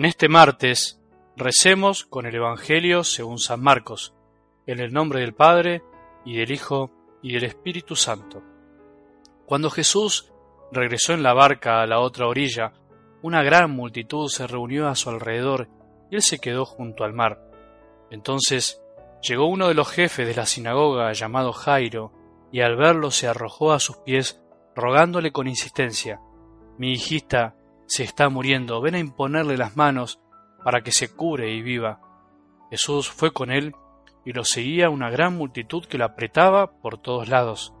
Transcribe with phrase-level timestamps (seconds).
[0.00, 0.98] En este martes
[1.36, 4.14] recemos con el Evangelio según San Marcos,
[4.66, 5.82] en el nombre del Padre,
[6.24, 6.90] y del Hijo,
[7.22, 8.42] y del Espíritu Santo.
[9.44, 10.32] Cuando Jesús
[10.72, 12.72] regresó en la barca a la otra orilla,
[13.20, 15.68] una gran multitud se reunió a su alrededor
[16.10, 17.38] y él se quedó junto al mar.
[18.10, 18.80] Entonces
[19.20, 22.10] llegó uno de los jefes de la sinagoga llamado Jairo,
[22.50, 24.42] y al verlo se arrojó a sus pies,
[24.74, 26.22] rogándole con insistencia,
[26.78, 27.54] Mi hijita
[27.90, 30.20] se está muriendo, ven a imponerle las manos
[30.62, 32.00] para que se cure y viva.
[32.70, 33.74] Jesús fue con él
[34.24, 37.74] y lo seguía una gran multitud que lo apretaba por todos lados.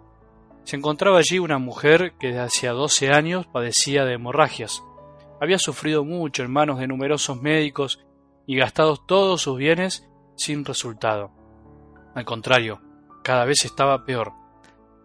[0.64, 4.82] Se encontraba allí una mujer que desde hacía doce años padecía de hemorragias.
[5.40, 8.04] Había sufrido mucho en manos de numerosos médicos
[8.48, 11.30] y gastado todos sus bienes sin resultado.
[12.16, 12.80] Al contrario,
[13.22, 14.32] cada vez estaba peor.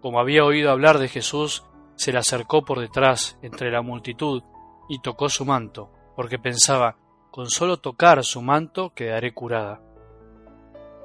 [0.02, 1.64] Como había oído hablar de Jesús,
[1.96, 4.42] se le acercó por detrás entre la multitud
[4.88, 6.98] y tocó su manto, porque pensaba,
[7.32, 9.82] con solo tocar su manto quedaré curada.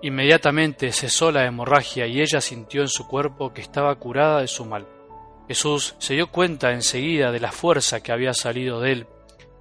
[0.02, 4.64] Inmediatamente cesó la hemorragia y ella sintió en su cuerpo que estaba curada de su
[4.64, 4.86] mal.
[5.46, 9.06] Jesús se dio cuenta enseguida de la fuerza que había salido de él.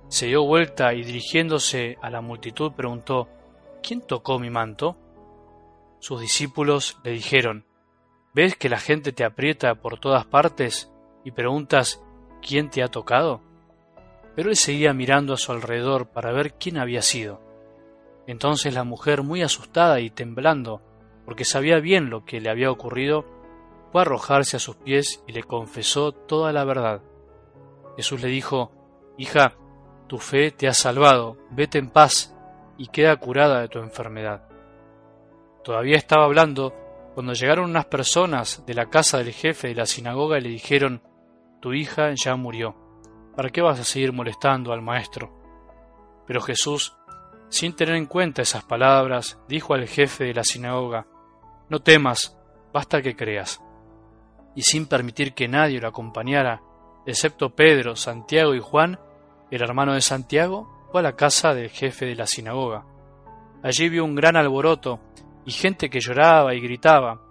[0.08, 3.28] Se dio vuelta y dirigiéndose a la multitud preguntó
[3.82, 4.96] ¿Quién tocó mi manto?
[6.00, 7.66] Sus discípulos le dijeron
[8.34, 10.92] ¿Ves que la gente te aprieta por todas partes
[11.26, 12.02] y preguntas
[12.42, 13.42] ¿quién te ha tocado?
[14.36, 17.42] Pero él seguía mirando a su alrededor para ver quién había sido.
[18.28, 20.82] Entonces la mujer, muy asustada y temblando,
[21.26, 23.26] porque sabía bien lo que le había ocurrido,
[23.92, 27.02] fue a arrojarse a sus pies y le confesó toda la verdad.
[27.96, 28.72] Jesús le dijo,
[29.18, 29.56] Hija,
[30.08, 32.36] tu fe te ha salvado, vete en paz
[32.78, 34.48] y queda curada de tu enfermedad.
[35.64, 36.74] Todavía estaba hablando
[37.14, 41.02] cuando llegaron unas personas de la casa del jefe de la sinagoga y le dijeron,
[41.62, 42.76] Tu hija ya murió,
[43.40, 45.32] ¿para qué vas a seguir molestando al maestro?
[46.28, 46.94] Pero Jesús
[47.48, 51.08] sin tener en cuenta esas palabras, dijo al jefe de la sinagoga,
[51.70, 52.38] No temas,
[52.74, 53.62] basta que creas.
[54.56, 56.62] Y sin permitir que nadie lo acompañara,
[57.06, 59.00] excepto Pedro, Santiago y Juan,
[59.52, 62.84] el hermano de Santiago, fue a la casa del jefe de la sinagoga.
[63.64, 65.00] Allí vio un gran alboroto
[65.46, 67.22] y gente que lloraba y gritaba.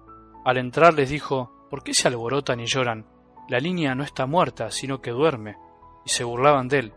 [0.42, 3.04] Al entrar les dijo, ¿por qué se alborotan y lloran?
[3.50, 5.67] La niña no está muerta, sino que duerme.
[6.04, 6.92] Y se burlaban de él.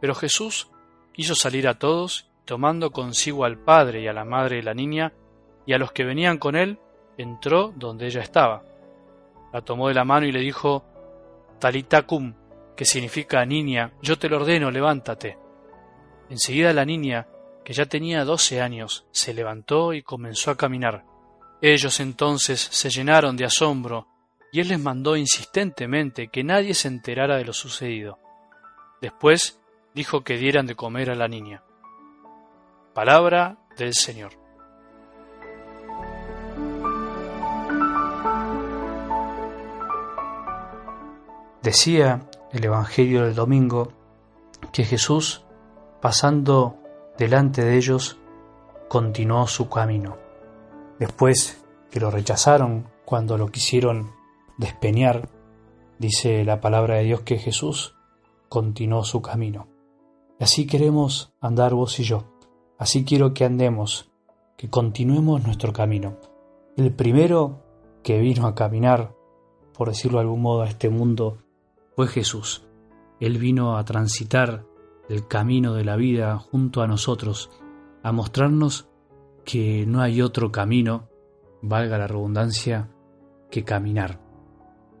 [0.00, 0.68] Pero Jesús
[1.14, 5.12] hizo salir a todos tomando consigo al padre y a la madre de la niña,
[5.66, 6.78] y a los que venían con él,
[7.18, 8.62] entró donde ella estaba.
[9.52, 10.84] La tomó de la mano y le dijo,
[11.58, 12.34] Talitacum,
[12.76, 15.36] que significa niña, yo te lo ordeno, levántate.
[16.30, 17.26] Enseguida la niña,
[17.64, 21.04] que ya tenía doce años, se levantó y comenzó a caminar.
[21.60, 24.06] Ellos entonces se llenaron de asombro,
[24.52, 28.18] y él les mandó insistentemente que nadie se enterara de lo sucedido.
[29.00, 29.60] Después
[29.94, 31.62] dijo que dieran de comer a la niña.
[32.94, 34.32] Palabra del Señor.
[41.62, 43.92] Decía el Evangelio del domingo
[44.72, 45.44] que Jesús,
[46.00, 46.78] pasando
[47.18, 48.18] delante de ellos,
[48.88, 50.16] continuó su camino.
[50.98, 54.12] Después que lo rechazaron cuando lo quisieron
[54.58, 55.28] despeñar,
[55.98, 57.95] dice la palabra de Dios que Jesús
[58.48, 59.68] continuó su camino.
[60.38, 62.36] Y así queremos andar vos y yo
[62.78, 64.10] Así quiero que andemos,
[64.58, 66.18] que continuemos nuestro camino.
[66.76, 67.62] El primero
[68.02, 69.14] que vino a caminar,
[69.72, 71.38] por decirlo de algún modo, a este mundo
[71.94, 72.64] fue Jesús.
[73.18, 74.66] Él vino a transitar
[75.08, 77.50] el camino de la vida junto a nosotros,
[78.02, 78.88] a mostrarnos
[79.46, 81.08] que no hay otro camino,
[81.62, 82.90] valga la redundancia,
[83.50, 84.20] que caminar,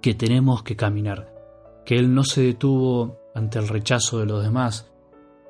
[0.00, 1.34] que tenemos que caminar,
[1.84, 4.90] que Él no se detuvo ante el rechazo de los demás,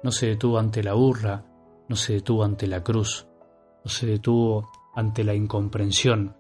[0.03, 1.47] no se detuvo ante la burla,
[1.89, 3.29] no se detuvo ante la cruz,
[3.85, 6.37] no se detuvo ante la incomprensión,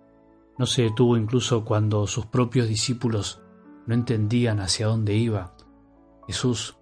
[0.58, 3.40] no se detuvo incluso cuando sus propios discípulos
[3.86, 5.54] no entendían hacia dónde iba.
[6.26, 6.76] Jesús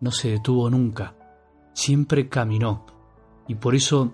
[0.00, 1.16] no se detuvo nunca,
[1.72, 2.84] siempre caminó.
[3.48, 4.12] Y por eso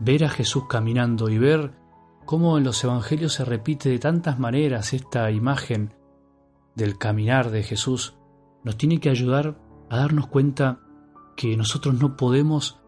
[0.00, 1.76] ver a Jesús caminando y ver
[2.24, 5.94] cómo en los Evangelios se repite de tantas maneras esta imagen
[6.74, 8.16] del caminar de Jesús,
[8.64, 9.56] nos tiene que ayudar
[9.90, 10.80] a darnos cuenta
[11.36, 12.80] que nosotros no podemos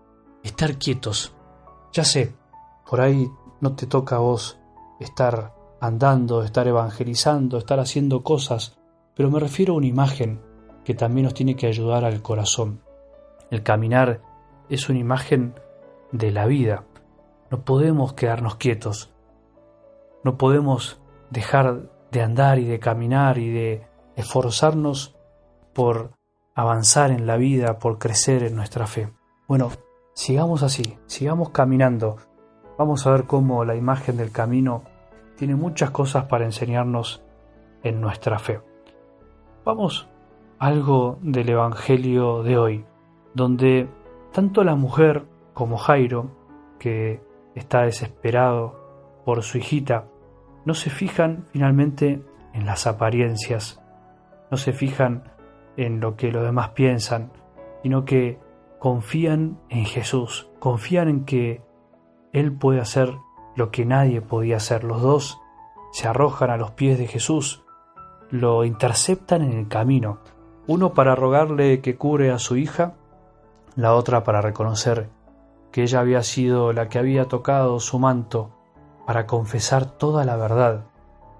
[0.43, 1.35] estar quietos.
[1.93, 2.35] Ya sé,
[2.88, 3.29] por ahí
[3.61, 4.59] no te toca a vos
[5.00, 8.79] estar andando, estar evangelizando, estar haciendo cosas,
[9.15, 10.41] pero me refiero a una imagen
[10.85, 12.81] que también nos tiene que ayudar al corazón.
[13.50, 14.23] El caminar
[14.69, 15.55] es una imagen
[16.12, 16.85] de la vida.
[17.50, 19.11] No podemos quedarnos quietos.
[20.23, 21.00] No podemos
[21.31, 23.87] dejar de andar y de caminar y de
[24.17, 25.13] esforzarnos
[25.75, 26.12] por
[26.55, 29.12] avanzar en la vida, por crecer en nuestra fe.
[29.49, 29.71] Bueno,
[30.15, 32.17] sigamos así, sigamos caminando.
[32.79, 34.85] Vamos a ver cómo la imagen del camino
[35.37, 37.23] tiene muchas cosas para enseñarnos
[37.82, 38.61] en nuestra fe.
[39.65, 40.15] Vamos a
[40.67, 42.85] algo del Evangelio de hoy,
[43.35, 43.88] donde
[44.32, 46.31] tanto la mujer como Jairo,
[46.79, 47.21] que
[47.55, 50.06] está desesperado por su hijita,
[50.65, 52.23] no se fijan finalmente
[52.53, 53.81] en las apariencias,
[54.50, 55.33] no se fijan
[55.76, 57.32] en lo que los demás piensan,
[57.82, 58.38] sino que
[58.79, 61.62] confían en Jesús, confían en que
[62.32, 63.15] Él puede hacer
[63.56, 64.85] lo que nadie podía hacer.
[64.85, 65.41] Los dos
[65.93, 67.65] se arrojan a los pies de Jesús,
[68.31, 70.19] lo interceptan en el camino,
[70.67, 72.94] uno para rogarle que cure a su hija,
[73.76, 75.09] la otra para reconocer
[75.75, 78.53] que ella había sido la que había tocado su manto,
[79.06, 80.85] para confesar toda la verdad,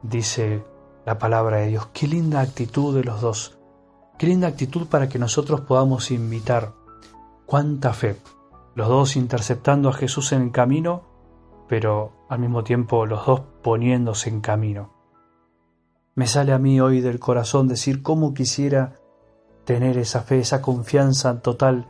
[0.03, 0.65] dice
[1.07, 1.87] la palabra de Dios.
[1.93, 3.59] Qué linda actitud de los dos,
[4.19, 6.73] qué linda actitud para que nosotros podamos invitar.
[7.47, 8.17] Cuánta fe,
[8.75, 11.03] los dos interceptando a Jesús en el camino,
[11.69, 14.93] pero al mismo tiempo los dos poniéndose en camino.
[16.15, 18.95] Me sale a mí hoy del corazón decir cómo quisiera
[19.65, 21.89] tener esa fe, esa confianza total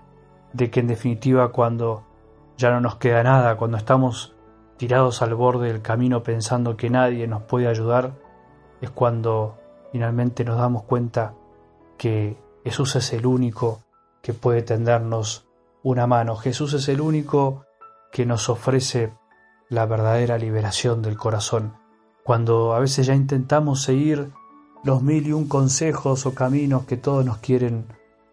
[0.53, 2.05] de que en definitiva cuando
[2.57, 4.35] ya no nos queda nada, cuando estamos
[4.77, 8.15] tirados al borde del camino pensando que nadie nos puede ayudar,
[8.81, 9.59] es cuando
[9.93, 11.35] finalmente nos damos cuenta
[11.97, 13.83] que Jesús es el único
[14.23, 15.47] que puede tendernos
[15.83, 16.37] una mano.
[16.37, 17.65] Jesús es el único
[18.13, 19.13] que nos ofrece
[19.69, 21.85] la verdadera liberación del corazón
[22.25, 24.31] cuando a veces ya intentamos seguir
[24.83, 27.87] los mil y un consejos o caminos que todos nos quieren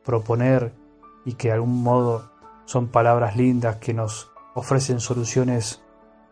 [0.05, 0.73] proponer
[1.25, 2.31] y que de algún modo
[2.65, 5.81] son palabras lindas que nos ofrecen soluciones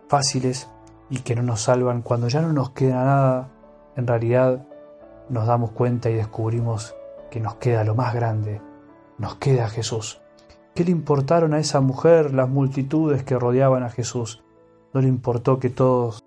[0.08, 0.70] fáciles
[1.10, 3.50] y que no nos salvan, cuando ya no nos queda nada,
[3.96, 4.66] en realidad
[5.30, 6.96] nos damos cuenta y descubrimos
[7.30, 8.62] que nos queda lo más grande,
[9.18, 10.22] nos queda Jesús.
[10.76, 14.44] ¿Qué le importaron a esa mujer las multitudes que rodeaban a Jesús?
[14.94, 16.24] No le importó que todos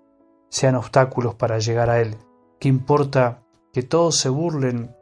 [0.49, 2.17] sean obstáculos para llegar a Él.
[2.59, 3.41] ¿Qué importa
[3.73, 4.95] que todos se burlen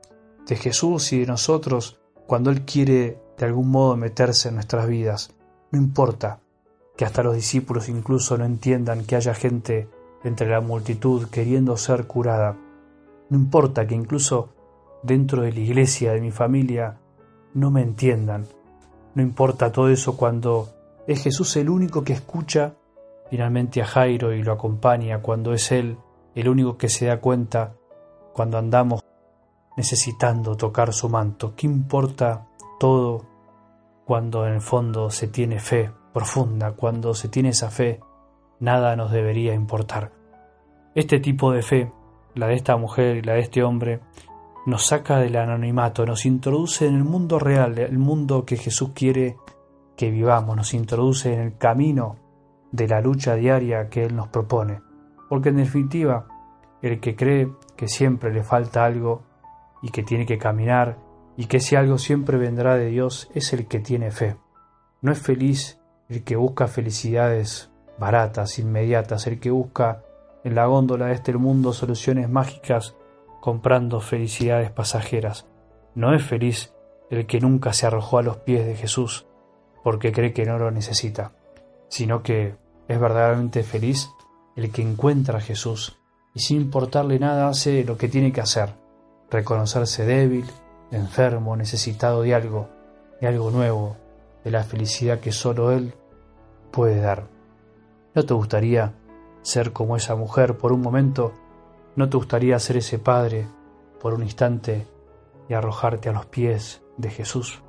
[0.47, 5.33] de Jesús y de nosotros cuando Él quiere de algún modo meterse en nuestras vidas?
[5.71, 6.39] No importa
[6.95, 9.89] que hasta los discípulos incluso no entiendan que haya gente
[10.23, 12.55] entre la multitud queriendo ser curada.
[13.29, 14.49] No importa que incluso
[15.03, 16.97] dentro de la iglesia, de mi familia,
[17.53, 18.45] no me entiendan.
[19.15, 20.69] No importa todo eso cuando
[21.07, 22.73] es Jesús el único que escucha
[23.29, 25.97] finalmente a Jairo y lo acompaña cuando es Él
[26.35, 27.73] el único que se da cuenta
[28.33, 29.03] cuando andamos
[29.75, 31.53] necesitando tocar su manto.
[31.55, 32.47] ¿Qué importa
[32.79, 33.25] todo
[34.05, 36.73] cuando en el fondo se tiene fe profunda?
[36.73, 37.99] Cuando se tiene esa fe,
[38.59, 40.11] nada nos debería importar.
[40.95, 41.91] Este tipo de fe,
[42.35, 43.99] la de esta mujer y la de este hombre,
[44.65, 49.37] nos saca del anonimato, nos introduce en el mundo real, el mundo que Jesús quiere
[49.95, 52.17] que vivamos, nos introduce en el camino
[52.71, 54.81] de la lucha diaria que Él nos propone,
[55.29, 56.27] porque en definitiva,
[56.81, 59.23] el que cree que siempre le falta algo
[59.81, 60.97] y que tiene que caminar
[61.37, 64.37] y que ese algo siempre vendrá de Dios es el que tiene fe.
[65.01, 65.79] No es feliz
[66.09, 70.03] el que busca felicidades baratas, inmediatas, el que busca
[70.43, 72.95] en la góndola de este mundo soluciones mágicas
[73.41, 75.47] comprando felicidades pasajeras.
[75.95, 76.73] No es feliz
[77.09, 79.25] el que nunca se arrojó a los pies de Jesús
[79.83, 81.33] porque cree que no lo necesita,
[81.89, 82.55] sino que
[82.87, 84.09] es verdaderamente feliz
[84.55, 85.97] el que encuentra a Jesús
[86.33, 88.75] y sin importarle nada hace lo que tiene que hacer,
[89.29, 90.45] reconocerse débil,
[90.91, 92.69] enfermo, necesitado de algo,
[93.19, 93.97] de algo nuevo,
[94.43, 95.95] de la felicidad que solo Él
[96.71, 97.27] puede dar.
[98.13, 98.93] ¿No te gustaría
[99.41, 101.33] ser como esa mujer por un momento?
[101.95, 103.47] ¿No te gustaría ser ese padre
[103.99, 104.87] por un instante
[105.49, 107.61] y arrojarte a los pies de Jesús?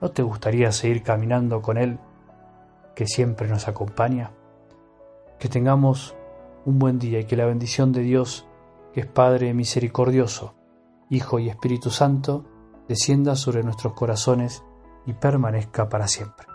[0.00, 1.98] ¿No te gustaría seguir caminando con Él
[2.94, 4.30] que siempre nos acompaña?
[5.42, 6.14] que tengamos
[6.64, 8.46] un buen día y que la bendición de Dios,
[8.94, 10.54] que es Padre misericordioso,
[11.10, 12.44] Hijo y Espíritu Santo,
[12.86, 14.62] descienda sobre nuestros corazones
[15.04, 16.51] y permanezca para siempre.